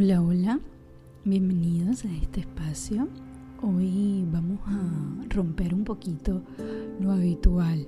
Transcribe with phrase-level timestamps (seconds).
[0.00, 0.60] Hola, hola,
[1.24, 3.08] bienvenidos a este espacio.
[3.60, 6.44] Hoy vamos a romper un poquito
[7.00, 7.84] lo habitual.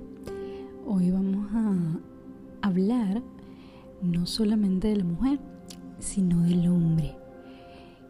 [0.85, 3.23] Hoy vamos a hablar
[4.01, 5.39] no solamente de la mujer,
[5.99, 7.15] sino del hombre.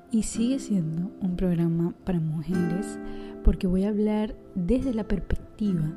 [0.09, 2.97] Y sigue siendo un programa para mujeres
[3.43, 5.95] porque voy a hablar desde la perspectiva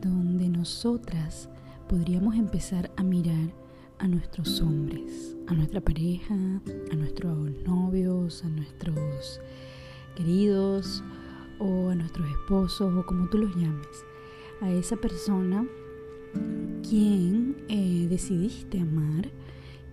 [0.00, 1.48] donde nosotras
[1.88, 3.63] podríamos empezar a mirar
[4.04, 9.40] a nuestros hombres, a nuestra pareja, a nuestros novios, a nuestros
[10.14, 11.02] queridos
[11.58, 14.04] o a nuestros esposos o como tú los llames,
[14.60, 15.66] a esa persona
[16.86, 19.30] quien eh, decidiste amar,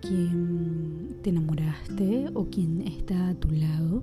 [0.02, 4.02] quien te enamoraste o quien está a tu lado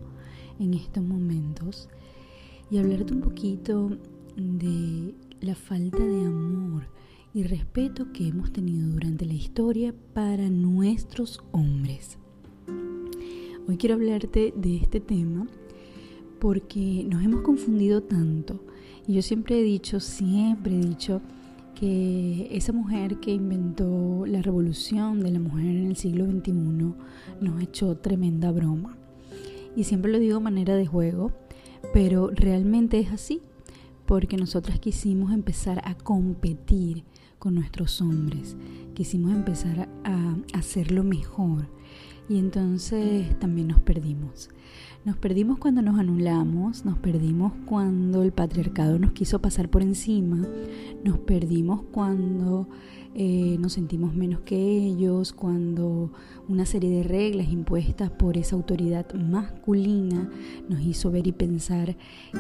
[0.60, 1.88] en estos momentos
[2.72, 3.92] y hablarte un poquito
[4.36, 6.99] de la falta de amor
[7.34, 12.18] y respeto que hemos tenido durante la historia para nuestros hombres.
[13.68, 15.48] Hoy quiero hablarte de este tema
[16.40, 18.64] porque nos hemos confundido tanto.
[19.06, 21.22] Y yo siempre he dicho, siempre he dicho
[21.76, 26.52] que esa mujer que inventó la revolución de la mujer en el siglo XXI
[27.42, 28.98] nos echó tremenda broma.
[29.76, 31.32] Y siempre lo digo de manera de juego,
[31.94, 33.42] pero realmente es así,
[34.10, 37.04] porque nosotras quisimos empezar a competir
[37.38, 38.58] con nuestros hombres.
[38.96, 41.68] Quisimos empezar a hacerlo mejor
[42.28, 44.50] y entonces también nos perdimos.
[45.06, 50.44] Nos perdimos cuando nos anulamos, nos perdimos cuando el patriarcado nos quiso pasar por encima,
[51.04, 52.68] nos perdimos cuando
[53.16, 56.12] eh, nos sentimos menos que ellos, cuando
[56.48, 60.30] una serie de reglas impuestas por esa autoridad masculina
[60.70, 61.98] nos hizo ver y pensar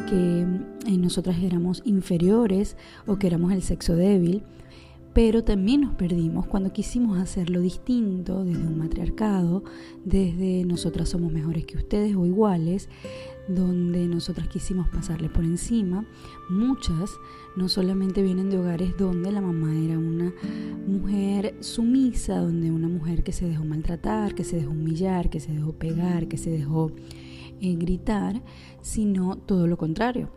[0.07, 0.45] que
[0.85, 4.43] eh, nosotras éramos inferiores o que éramos el sexo débil
[5.13, 9.63] pero también nos perdimos cuando quisimos hacerlo distinto desde un matriarcado,
[10.05, 12.89] desde nosotras somos mejores que ustedes o iguales,
[13.47, 16.05] donde nosotras quisimos pasarle por encima.
[16.49, 17.09] Muchas
[17.55, 20.33] no solamente vienen de hogares donde la mamá era una
[20.87, 25.51] mujer sumisa, donde una mujer que se dejó maltratar, que se dejó humillar, que se
[25.51, 26.91] dejó pegar, que se dejó
[27.59, 28.43] eh, gritar,
[28.81, 30.29] sino todo lo contrario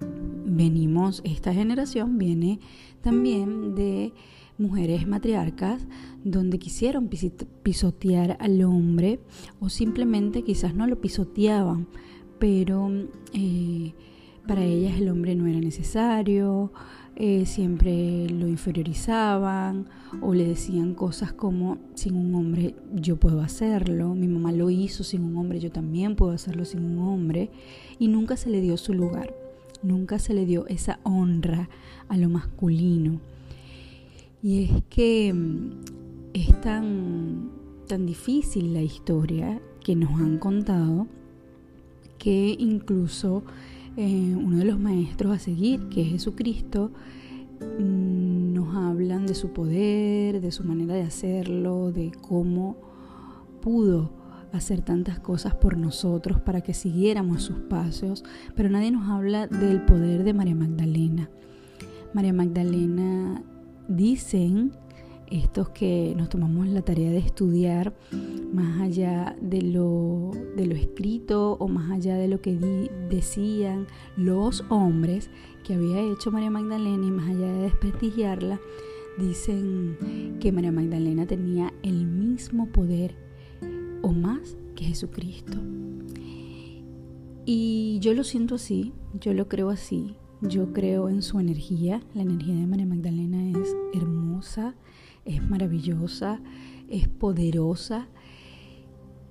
[0.00, 2.60] venimos, esta generación viene
[3.02, 4.12] también de
[4.56, 5.86] mujeres matriarcas
[6.22, 7.10] donde quisieron
[7.62, 9.20] pisotear al hombre
[9.60, 11.88] o simplemente quizás no lo pisoteaban,
[12.38, 12.90] pero
[13.32, 13.94] eh,
[14.46, 16.72] para ellas el hombre no era necesario,
[17.16, 19.86] eh, siempre lo inferiorizaban
[20.20, 25.04] o le decían cosas como sin un hombre yo puedo hacerlo, mi mamá lo hizo
[25.04, 27.50] sin un hombre, yo también puedo hacerlo sin un hombre
[27.98, 29.43] y nunca se le dio su lugar
[29.84, 31.68] nunca se le dio esa honra
[32.08, 33.20] a lo masculino.
[34.42, 35.70] Y es que mm,
[36.32, 37.50] es tan,
[37.86, 41.06] tan difícil la historia que nos han contado
[42.18, 43.44] que incluso
[43.96, 46.90] eh, uno de los maestros a seguir, que es Jesucristo,
[47.78, 52.76] mm, nos hablan de su poder, de su manera de hacerlo, de cómo
[53.60, 54.23] pudo
[54.56, 59.82] hacer tantas cosas por nosotros para que siguiéramos sus pasos, pero nadie nos habla del
[59.82, 61.30] poder de María Magdalena.
[62.12, 63.42] María Magdalena
[63.88, 64.72] dicen
[65.30, 67.94] estos que nos tomamos la tarea de estudiar
[68.52, 72.56] más allá de lo, de lo escrito o más allá de lo que
[73.08, 73.86] decían
[74.16, 75.30] los hombres
[75.64, 78.60] que había hecho María Magdalena y más allá de desprestigiarla,
[79.18, 83.23] dicen que María Magdalena tenía el mismo poder
[84.04, 85.56] o más que Jesucristo.
[87.46, 92.20] Y yo lo siento así, yo lo creo así, yo creo en su energía, la
[92.20, 94.74] energía de María Magdalena es hermosa,
[95.24, 96.40] es maravillosa,
[96.88, 98.08] es poderosa.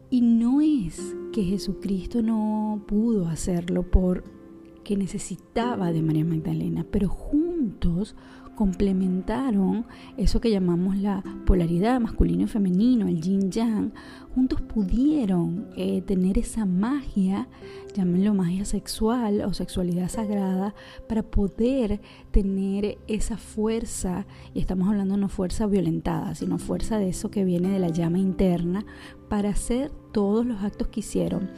[0.10, 8.16] Y no es que Jesucristo no pudo hacerlo porque necesitaba de María Magdalena, pero juntos
[8.56, 9.86] complementaron
[10.18, 13.92] eso que llamamos la polaridad masculino y femenino, el yin yang,
[14.36, 17.48] juntos pudieron eh, tener esa magia,
[17.94, 20.74] llámenlo magia sexual o sexualidad sagrada,
[21.08, 22.02] para poder
[22.32, 27.70] tener esa fuerza, y estamos hablando no fuerza violentada, sino fuerza de eso que viene
[27.70, 28.86] de la llama interna,
[29.30, 31.50] para hacer todos los actos que hicieron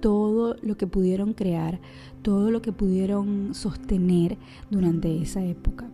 [0.00, 1.80] todo lo que pudieron crear,
[2.22, 4.38] todo lo que pudieron sostener
[4.70, 5.90] durante esa época.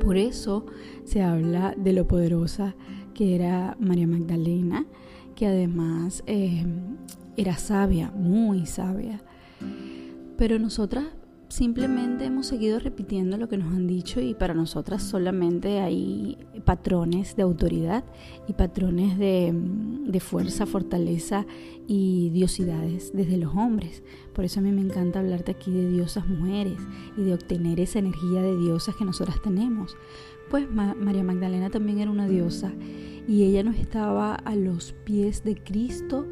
[0.00, 0.66] Por eso
[1.04, 2.74] se habla de lo poderosa
[3.14, 4.86] que era María Magdalena,
[5.34, 6.64] que además eh,
[7.36, 9.20] era sabia, muy sabia.
[10.36, 11.04] Pero nosotras
[11.48, 17.36] simplemente hemos seguido repitiendo lo que nos han dicho y para nosotras solamente hay patrones
[17.36, 18.04] de autoridad
[18.46, 21.46] y patrones de, de, fuerza, fortaleza
[21.86, 24.02] y diosidades desde los hombres.
[24.34, 26.78] Por eso a mí me encanta hablarte aquí de diosas mujeres
[27.16, 29.96] y de obtener esa energía de diosas que nosotras tenemos.
[30.50, 32.72] Pues María Magdalena también era una diosa
[33.26, 36.26] y ella no estaba a los pies de Cristo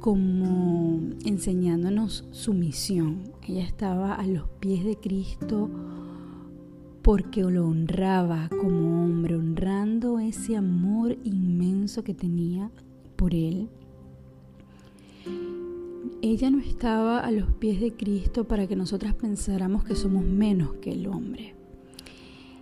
[0.00, 3.32] como enseñándonos su misión.
[3.46, 5.70] Ella estaba a los pies de Cristo
[7.02, 12.70] porque lo honraba como hombre, honrando ese amor inmenso que tenía
[13.16, 13.68] por él.
[16.20, 20.74] Ella no estaba a los pies de Cristo para que nosotras pensáramos que somos menos
[20.82, 21.54] que el hombre.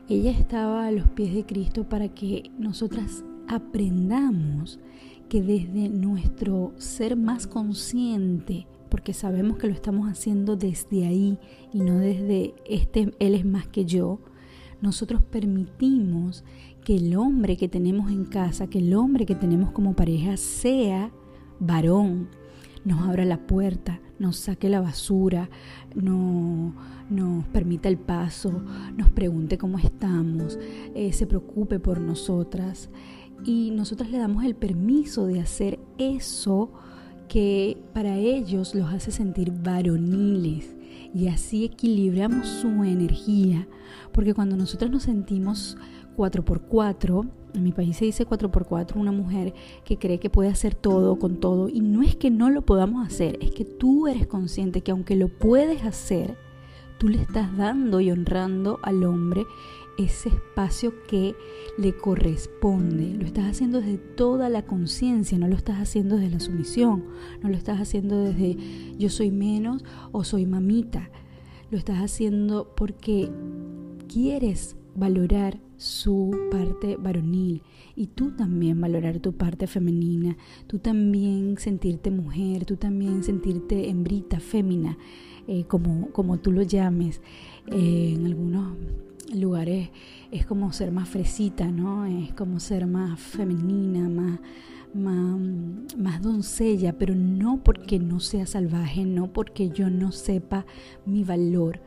[0.08, 4.78] Ella estaba a los pies de Cristo para que nosotras aprendamos
[5.28, 11.38] que desde nuestro ser más consciente, porque sabemos que lo estamos haciendo desde ahí
[11.72, 14.20] y no desde este, él es más que yo,
[14.80, 16.44] nosotros permitimos
[16.84, 21.10] que el hombre que tenemos en casa, que el hombre que tenemos como pareja sea
[21.58, 22.28] varón,
[22.84, 25.50] nos abra la puerta, nos saque la basura,
[25.94, 26.74] no,
[27.10, 28.62] nos permita el paso,
[28.96, 30.58] nos pregunte cómo estamos,
[30.94, 32.88] eh, se preocupe por nosotras
[33.44, 36.72] y nosotras le damos el permiso de hacer eso
[37.28, 40.74] que para ellos los hace sentir varoniles.
[41.14, 43.66] Y así equilibramos su energía,
[44.12, 45.76] porque cuando nosotras nos sentimos
[46.16, 49.54] 4x4, en mi país se dice 4x4, una mujer
[49.84, 53.06] que cree que puede hacer todo con todo, y no es que no lo podamos
[53.06, 56.36] hacer, es que tú eres consciente que aunque lo puedes hacer,
[56.98, 59.44] tú le estás dando y honrando al hombre
[59.98, 61.34] ese espacio que
[61.78, 63.14] le corresponde.
[63.14, 67.04] Lo estás haciendo desde toda la conciencia, no lo estás haciendo desde la sumisión,
[67.42, 68.56] no lo estás haciendo desde
[68.98, 71.10] yo soy menos o soy mamita.
[71.70, 73.30] Lo estás haciendo porque
[74.08, 77.62] quieres valorar su parte varonil
[77.94, 84.40] y tú también valorar tu parte femenina, tú también sentirte mujer, tú también sentirte hembrita,
[84.40, 84.96] fémina,
[85.48, 87.20] eh, como, como tú lo llames.
[87.66, 88.76] Eh, en algunos
[89.34, 89.90] lugares
[90.30, 92.04] es como ser más fresita, ¿no?
[92.06, 94.40] Es como ser más femenina, más,
[94.94, 100.66] más, doncella, pero no porque no sea salvaje, no porque yo no sepa
[101.04, 101.80] mi valor.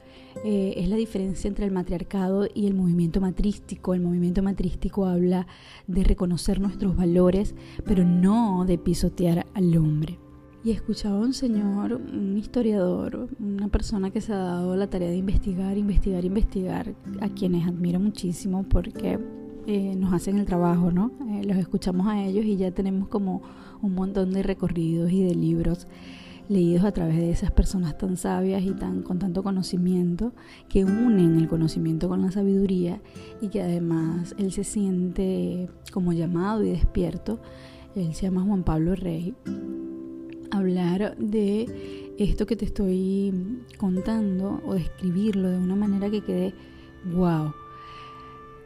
[0.46, 3.94] Eh, es la diferencia entre el matriarcado y el movimiento matrístico.
[3.94, 5.48] El movimiento matrístico habla
[5.88, 7.56] de reconocer nuestros valores,
[7.86, 10.20] pero no de pisotear al hombre.
[10.64, 15.10] Y escuchaba a un señor, un historiador, una persona que se ha dado la tarea
[15.10, 19.20] de investigar, investigar, investigar, a quienes admiro muchísimo porque
[19.68, 21.12] eh, nos hacen el trabajo, ¿no?
[21.30, 23.42] Eh, los escuchamos a ellos y ya tenemos como
[23.82, 25.88] un montón de recorridos y de libros
[26.50, 30.34] leídos a través de esas personas tan sabias y tan con tanto conocimiento
[30.68, 33.00] que unen el conocimiento con la sabiduría
[33.40, 37.40] y que además él se siente como llamado y despierto.
[37.96, 39.36] Él se llama Juan Pablo Rey
[40.51, 43.34] hablar de esto que te estoy
[43.78, 46.54] contando o describirlo de una manera que quede
[47.13, 47.54] wow.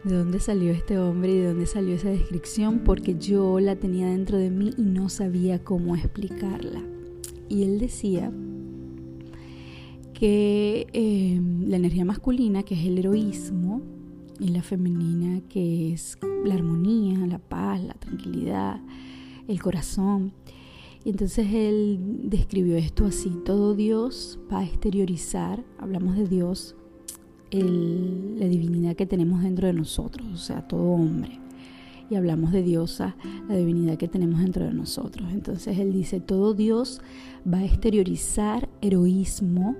[0.03, 2.80] ¿De dónde salió este hombre y de dónde salió esa descripción?
[2.80, 6.81] Porque yo la tenía dentro de mí y no sabía cómo explicarla.
[7.47, 8.31] Y él decía
[10.13, 13.81] que em, la energía masculina, que es el heroísmo,
[14.39, 18.81] y la femenina, que es la armonía, la paz, la tranquilidad,
[19.48, 20.34] el corazón,
[21.05, 26.75] y entonces él describió esto así, todo Dios va a exteriorizar, hablamos de Dios,
[27.51, 31.39] la divinidad que tenemos dentro de nosotros, o sea, todo hombre.
[32.10, 33.15] Y hablamos de diosa,
[33.48, 35.31] la divinidad que tenemos dentro de nosotros.
[35.31, 37.01] Entonces él dice, todo Dios
[37.51, 39.75] va a exteriorizar heroísmo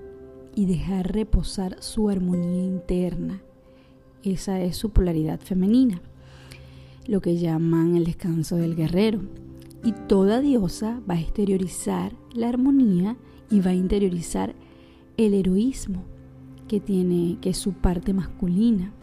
[0.56, 3.42] y dejar reposar su armonía interna.
[4.24, 6.01] Esa es su polaridad femenina,
[7.08, 9.20] lo que llaman el descanso del guerrero.
[9.84, 13.18] Y toda diosa va a exteriorizar la armonía
[13.50, 14.56] y va a interiorizar
[15.18, 16.04] el heroísmo
[16.68, 18.94] que tiene, que es su parte masculina.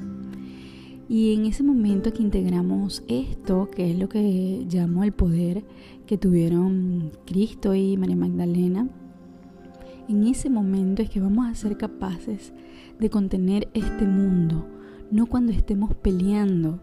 [1.09, 5.65] Y en ese momento que integramos esto, que es lo que llamo el poder
[6.07, 8.89] que tuvieron Cristo y María Magdalena,
[10.09, 12.53] en ese momento es que vamos a ser capaces
[12.99, 14.67] de contener este mundo,
[15.11, 16.81] no cuando estemos peleando,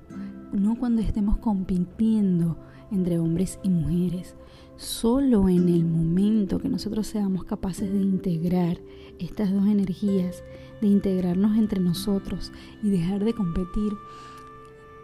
[0.51, 2.57] no cuando estemos compitiendo,
[2.91, 4.35] entre hombres y mujeres.
[4.77, 8.77] Solo en el momento que nosotros seamos capaces de integrar
[9.19, 10.43] estas dos energías,
[10.81, 12.51] de integrarnos entre nosotros
[12.83, 13.93] y dejar de competir,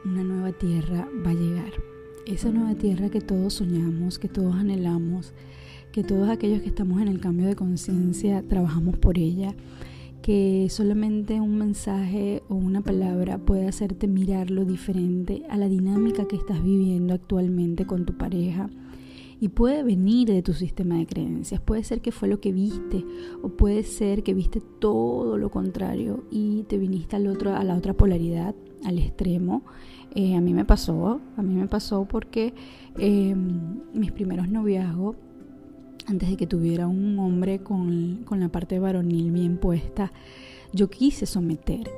[0.05, 1.71] una nueva tierra va a llegar.
[2.25, 5.33] Esa nueva tierra que todos soñamos, que todos anhelamos,
[5.91, 9.55] que todos aquellos que estamos en el cambio de conciencia trabajamos por ella
[10.23, 16.29] que solamente un mensaje o una palabra puede hacerte mirar lo diferente a la dinámica
[16.29, 18.69] que estás viviendo actualmente con tu pareja.
[19.41, 23.03] Y puede venir de tu sistema de creencias, puede ser que fue lo que viste
[23.41, 27.75] o puede ser que viste todo lo contrario y te viniste al otro, a la
[27.75, 29.63] otra polaridad, al extremo.
[30.15, 32.53] Eh, a mí me pasó, a mí me pasó porque
[32.97, 35.17] em, mis primeros noviazgos
[36.07, 40.12] antes de que tuviera un hombre con, la parte varonil bien puesta,
[40.72, 41.89] yo quise someter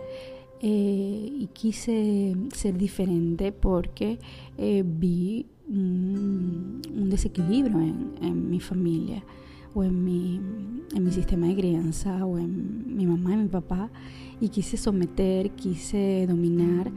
[0.62, 4.20] eh, y quise ser diferente porque
[4.58, 9.24] eh, vi un, desequilibrio en, mi familia
[9.74, 10.40] o en mi,
[10.94, 13.90] en mi sistema de crianza o en mi mamá y mi papá
[14.40, 16.92] y quise someter, quise dominar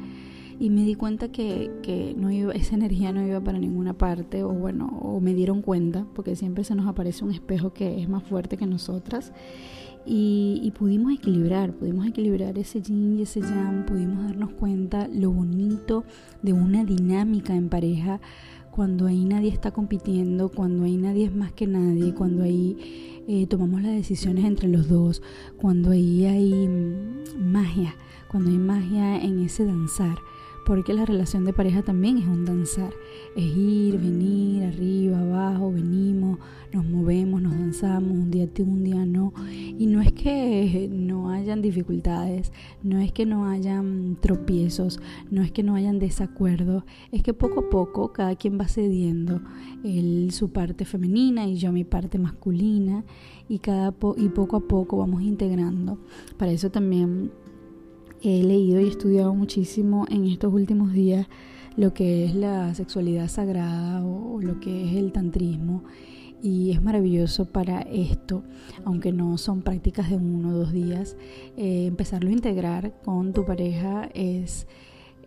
[0.60, 4.42] y me di cuenta que, que no iba, esa energía no iba para ninguna parte
[4.42, 8.08] o bueno, o me dieron cuenta, porque siempre se nos aparece un espejo que es
[8.08, 9.32] más fuerte que nosotras.
[10.04, 15.30] Y, y pudimos equilibrar, pudimos equilibrar ese yin y ese yang, pudimos darnos cuenta lo
[15.30, 16.04] bonito
[16.42, 18.20] de una dinámica en pareja
[18.70, 23.46] cuando ahí nadie está compitiendo, cuando ahí nadie es más que nadie, cuando ahí eh,
[23.48, 25.20] tomamos las decisiones entre los dos,
[25.56, 27.94] cuando ahí hay mm, magia,
[28.28, 30.16] cuando hay magia en ese danzar
[30.68, 32.92] porque la relación de pareja también es un danzar,
[33.34, 36.38] es ir, venir, arriba, abajo, venimos,
[36.74, 41.30] nos movemos, nos danzamos, un día tú, un día no, y no es que no
[41.30, 47.22] hayan dificultades, no es que no hayan tropiezos, no es que no hayan desacuerdos, es
[47.22, 49.40] que poco a poco cada quien va cediendo
[49.82, 53.04] él su parte femenina y yo mi parte masculina
[53.48, 55.96] y cada y poco a poco vamos integrando.
[56.36, 57.30] Para eso también
[58.22, 61.26] he leído y estudiado muchísimo en estos últimos días
[61.76, 65.84] lo que es la sexualidad sagrada o lo que es el tantrismo
[66.42, 68.42] y es maravilloso para esto,
[68.84, 71.16] aunque no son prácticas de uno o dos días,
[71.56, 74.66] eh, empezarlo a integrar con tu pareja es,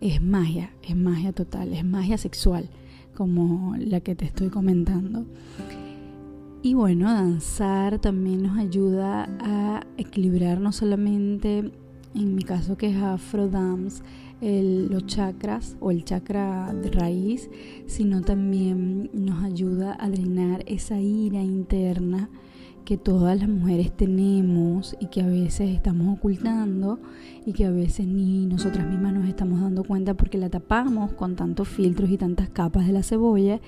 [0.00, 2.68] es magia, es magia total, es magia sexual,
[3.14, 5.26] como la que te estoy comentando.
[6.62, 11.72] Y bueno, danzar también nos ayuda a equilibrar no solamente
[12.14, 14.02] en mi caso que es Afro Dance,
[14.40, 17.48] los chakras o el chakra de raíz,
[17.86, 22.28] sino también nos ayuda a drenar esa ira interna
[22.84, 26.98] que todas las mujeres tenemos y que a veces estamos ocultando
[27.46, 31.36] y que a veces ni nosotras mismas nos estamos dando cuenta porque la tapamos con
[31.36, 33.60] tantos filtros y tantas capas de la cebolla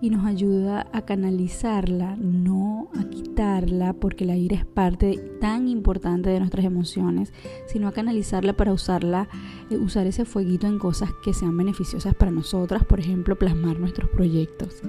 [0.00, 6.30] y nos ayuda a canalizarla, no a quitarla, porque la ira es parte tan importante
[6.30, 7.32] de nuestras emociones,
[7.66, 9.28] sino a canalizarla para usarla,
[9.70, 14.08] eh, usar ese fueguito en cosas que sean beneficiosas para nosotras, por ejemplo, plasmar nuestros
[14.10, 14.82] proyectos.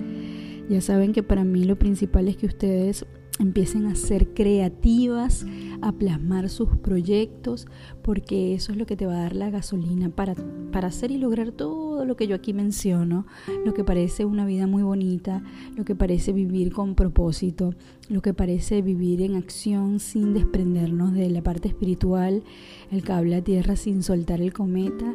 [0.69, 3.05] Ya saben que para mí lo principal es que ustedes
[3.39, 5.45] empiecen a ser creativas,
[5.81, 7.67] a plasmar sus proyectos,
[8.09, 10.33] porque eso es lo que te va a dar la gasolina para,
[10.71, 13.27] para hacer y lograr todo lo que yo aquí menciono,
[13.63, 15.43] lo que parece una vida muy bonita,
[15.75, 17.75] lo que parece vivir con propósito,
[18.09, 22.41] lo que parece vivir en acción sin desprendernos de la parte espiritual,
[22.89, 25.13] el cable a tierra sin soltar el cometa,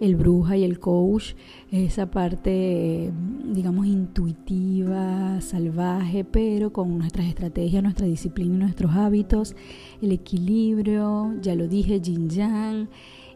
[0.00, 1.34] el bruja y el coach,
[1.72, 3.10] esa parte,
[3.52, 9.56] digamos, intuitiva, salvaje, pero con nuestras estrategias, nuestra disciplina y nuestros hábitos,
[10.00, 12.28] el equilibrio, ya lo dije, yin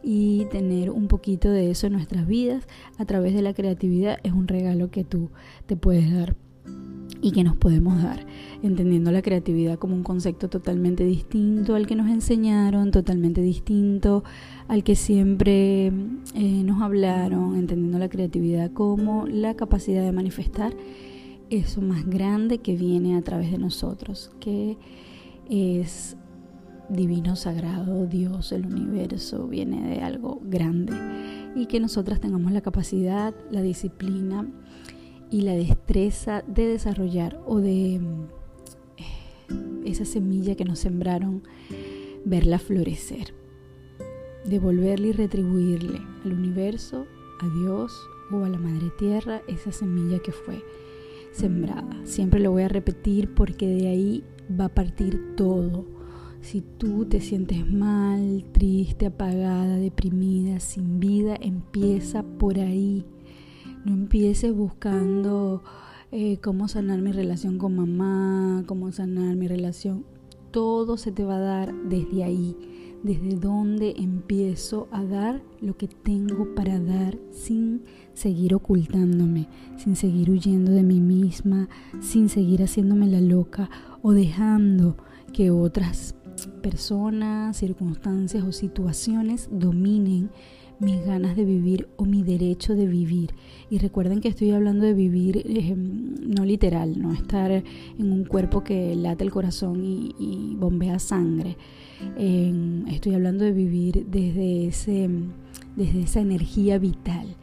[0.02, 2.66] y tener un poquito de eso en nuestras vidas
[2.98, 5.30] a través de la creatividad es un regalo que tú
[5.66, 6.36] te puedes dar
[7.22, 8.24] y que nos podemos dar,
[8.62, 14.24] entendiendo la creatividad como un concepto totalmente distinto al que nos enseñaron, totalmente distinto
[14.68, 15.88] al que siempre
[16.34, 20.74] eh, nos hablaron, entendiendo la creatividad como la capacidad de manifestar
[21.50, 24.78] eso más grande que viene a través de nosotros, que
[25.50, 26.16] es
[26.90, 30.92] divino, sagrado, Dios, el universo, viene de algo grande
[31.54, 34.46] y que nosotras tengamos la capacidad, la disciplina
[35.30, 38.00] y la destreza de desarrollar o de eh,
[39.84, 41.42] esa semilla que nos sembraron,
[42.24, 43.34] verla florecer,
[44.44, 47.06] devolverle y retribuirle al universo,
[47.40, 47.92] a Dios
[48.32, 50.62] o a la Madre Tierra esa semilla que fue
[51.32, 51.96] sembrada.
[52.04, 54.24] Siempre lo voy a repetir porque de ahí
[54.58, 55.99] va a partir todo.
[56.40, 63.04] Si tú te sientes mal, triste, apagada, deprimida, sin vida, empieza por ahí.
[63.84, 65.62] No empieces buscando
[66.12, 70.04] eh, cómo sanar mi relación con mamá, cómo sanar mi relación.
[70.50, 72.56] Todo se te va a dar desde ahí,
[73.02, 77.82] desde donde empiezo a dar lo que tengo para dar sin
[78.14, 81.68] seguir ocultándome, sin seguir huyendo de mí misma,
[82.00, 83.70] sin seguir haciéndome la loca
[84.02, 84.96] o dejando
[85.32, 86.16] que otras
[86.60, 90.30] personas, circunstancias o situaciones dominen
[90.80, 93.34] mis ganas de vivir o mi derecho de vivir.
[93.68, 95.44] Y recuerden que estoy hablando de vivir
[96.26, 101.56] no literal, no estar en un cuerpo que late el corazón y, bombea sangre.
[102.16, 105.08] estoy hablando de vivir desde, ese,
[105.76, 107.36] desde esa energía vital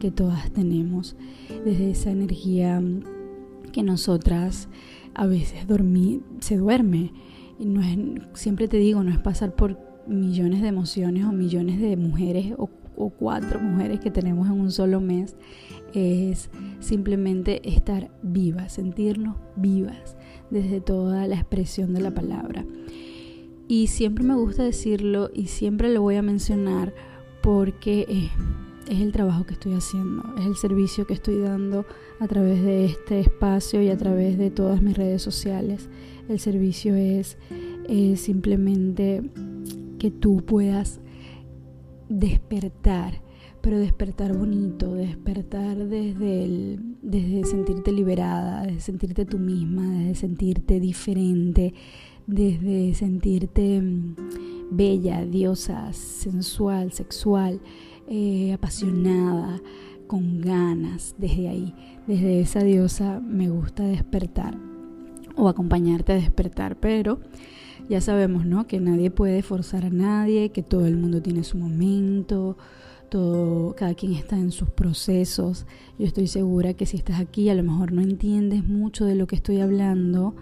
[0.00, 1.16] que todas tenemos,
[1.64, 2.82] desde esa energía
[3.72, 4.68] que nosotras
[5.14, 7.12] a veces dormí, se duerme.
[7.58, 7.98] Y no es,
[8.34, 12.70] siempre te digo, no es pasar por millones de emociones o millones de mujeres o,
[13.16, 15.36] cuatro mujeres que tenemos en un solo mes,
[15.94, 16.50] es
[16.80, 20.16] simplemente estar vivas, sentirnos vivas
[20.50, 22.64] desde toda la expresión de la palabra.
[23.68, 26.92] Y siempre me gusta decirlo y siempre lo voy a mencionar
[27.40, 28.30] porque
[28.88, 31.84] es el trabajo que estoy haciendo, es el servicio que estoy dando
[32.20, 35.88] a través de este espacio y a través de todas mis redes sociales.
[36.28, 37.36] El servicio es
[38.16, 39.22] simplemente
[39.98, 41.00] que tú puedas
[42.08, 43.20] despertar,
[43.60, 50.80] pero despertar bonito, despertar desde, el, desde sentirte liberada, desde sentirte tú misma, desde sentirte
[50.80, 51.74] diferente,
[52.26, 54.16] desde sentirte mm,
[54.70, 57.60] bella, diosa, sensual, sexual,
[58.08, 59.60] eh, apasionada,
[60.06, 61.74] con ganas, desde ahí,
[62.06, 64.56] desde esa diosa me gusta despertar
[65.36, 67.20] o acompañarte a despertar, pero
[67.88, 68.66] ya sabemos, ¿no?
[68.66, 72.56] Que nadie puede forzar a nadie, que todo el mundo tiene su momento,
[73.08, 75.66] todo, cada quien está en sus procesos.
[75.98, 79.26] Yo estoy segura que si estás aquí a lo mejor no entiendes mucho de lo
[79.26, 80.34] que estoy hablando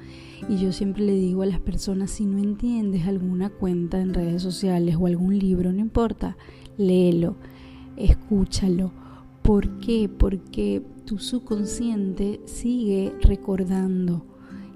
[0.49, 4.43] y yo siempre le digo a las personas si no entiendes alguna cuenta en redes
[4.43, 6.37] sociales o algún libro, no importa,
[6.77, 7.37] léelo,
[7.97, 8.93] escúchalo.
[9.43, 10.09] ¿Por qué?
[10.09, 14.25] Porque tu subconsciente sigue recordando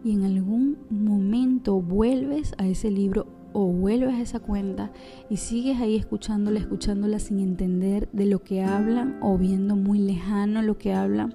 [0.04, 4.92] y en algún momento vuelves a ese libro o vuelves a esa cuenta
[5.28, 10.62] y sigues ahí escuchándola, escuchándola sin entender de lo que hablan o viendo muy lejano
[10.62, 11.34] lo que hablan,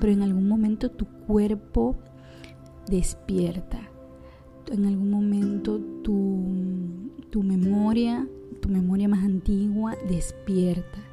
[0.00, 1.96] pero en algún momento tu cuerpo
[2.88, 3.80] despierta.
[4.70, 6.44] En algún momento tu,
[7.30, 8.26] tu memoria,
[8.60, 11.05] tu memoria más antigua despierta.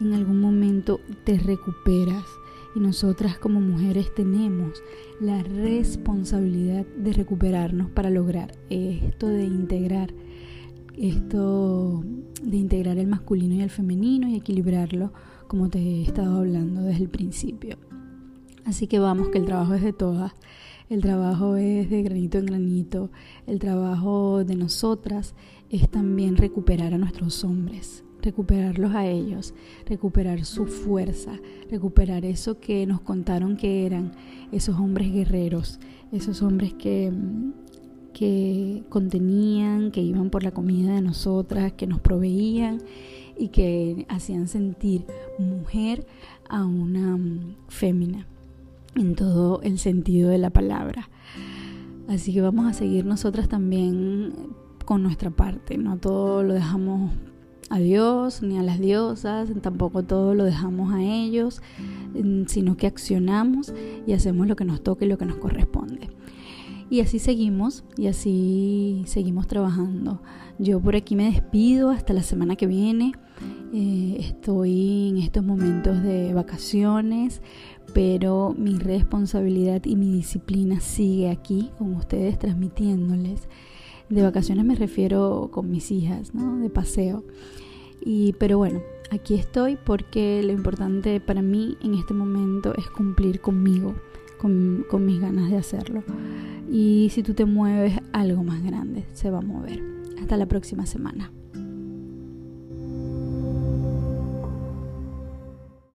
[0.00, 2.24] En algún momento te recuperas.
[2.74, 4.80] Y nosotras como mujeres tenemos
[5.20, 10.14] la responsabilidad de recuperarnos para lograr esto de integrar
[10.96, 12.04] esto
[12.42, 15.12] de integrar el masculino y el femenino y equilibrarlo
[15.48, 17.76] como te he estado hablando desde el principio.
[18.64, 20.32] Así que vamos, que el trabajo es de todas,
[20.90, 23.10] el trabajo es de granito en granito,
[23.46, 25.34] el trabajo de nosotras
[25.70, 29.54] es también recuperar a nuestros hombres, recuperarlos a ellos,
[29.86, 31.38] recuperar su fuerza,
[31.70, 34.12] recuperar eso que nos contaron que eran
[34.52, 35.80] esos hombres guerreros,
[36.12, 37.12] esos hombres que,
[38.12, 42.78] que contenían, que iban por la comida de nosotras, que nos proveían
[43.38, 45.06] y que hacían sentir
[45.38, 46.06] mujer
[46.48, 47.18] a una
[47.68, 48.26] fémina
[48.96, 51.08] en todo el sentido de la palabra.
[52.08, 54.32] Así que vamos a seguir nosotras también
[54.84, 57.12] con nuestra parte, no todo lo dejamos
[57.70, 61.62] a Dios ni a las diosas, tampoco todo lo dejamos a ellos,
[62.14, 63.72] mm, sino que accionamos
[64.06, 66.10] y hacemos lo que nos toca y lo que nos corresponde.
[66.90, 70.20] Y así seguimos, y así seguimos trabajando.
[70.58, 73.12] Yo por aquí me despido hasta la semana que viene.
[73.72, 77.40] Eh, estoy en estos momentos de vacaciones,
[77.94, 83.48] pero mi responsabilidad y mi disciplina sigue aquí con ustedes transmitiéndoles
[84.10, 86.58] de vacaciones me refiero con mis hijas, ¿no?
[86.58, 87.24] De paseo.
[88.04, 93.40] Y, pero bueno, aquí estoy porque lo importante para mí en este momento es cumplir
[93.40, 93.94] conmigo,
[94.38, 96.02] con, con mis ganas de hacerlo.
[96.70, 99.82] Y si tú te mueves, algo más grande se va a mover.
[100.20, 101.30] Hasta la próxima semana.